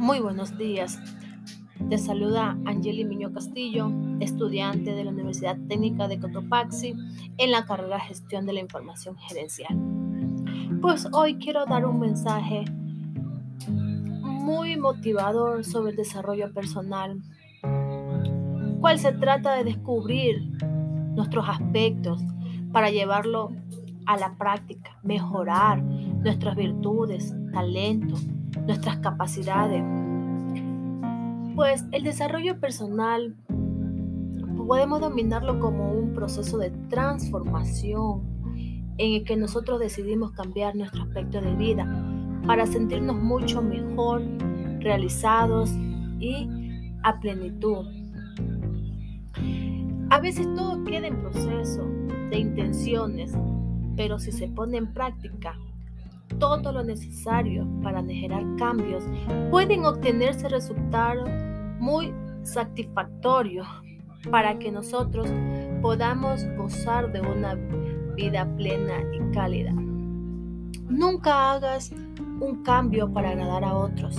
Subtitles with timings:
[0.00, 0.98] Muy buenos días.
[1.88, 6.96] Te saluda Angeli Miño Castillo, estudiante de la Universidad Técnica de Cotopaxi
[7.38, 9.78] en la carrera Gestión de la Información Gerencial.
[10.82, 12.64] Pues hoy quiero dar un mensaje
[13.68, 17.22] muy motivador sobre el desarrollo personal,
[18.80, 20.50] cual se trata de descubrir
[21.14, 22.20] nuestros aspectos
[22.72, 23.52] para llevarlo
[24.06, 28.26] a la práctica, mejorar nuestras virtudes, talentos,
[28.66, 29.82] nuestras capacidades.
[31.54, 33.36] Pues el desarrollo personal
[34.66, 38.22] podemos dominarlo como un proceso de transformación
[38.98, 41.86] en el que nosotros decidimos cambiar nuestro aspecto de vida
[42.46, 44.22] para sentirnos mucho mejor,
[44.80, 45.70] realizados
[46.18, 46.48] y
[47.02, 47.86] a plenitud.
[50.10, 51.84] A veces todo queda en proceso
[52.30, 53.32] de intenciones,
[53.96, 55.58] pero si se pone en práctica
[56.38, 59.04] todo lo necesario para generar cambios,
[59.50, 61.28] pueden obtenerse resultados
[61.78, 63.66] muy satisfactorios
[64.30, 65.28] para que nosotros
[65.82, 67.54] podamos gozar de una
[68.16, 69.72] vida plena y cálida.
[70.88, 71.92] Nunca hagas
[72.40, 74.16] un cambio para agradar a otros.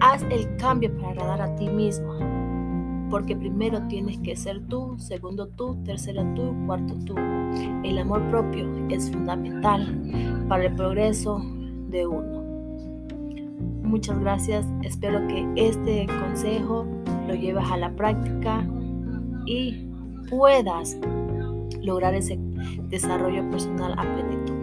[0.00, 2.18] Haz el cambio para agradar a ti mismo.
[3.10, 7.16] Porque primero tienes que ser tú, segundo tú, tercero tú, cuarto tú.
[7.82, 11.40] El amor propio es fundamental para el progreso
[11.90, 12.42] de uno.
[13.84, 14.66] Muchas gracias.
[14.82, 16.84] Espero que este consejo
[17.28, 18.66] lo lleves a la práctica
[19.46, 19.86] y
[20.28, 20.98] puedas
[21.82, 22.36] lograr ese
[22.88, 24.59] desarrollo personal a plenitud.